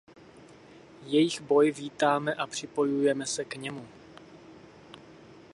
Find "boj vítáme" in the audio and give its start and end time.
1.41-2.33